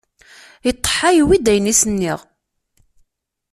[0.71, 2.19] Iṭḥa iwwi-d ayen i s-nniɣ.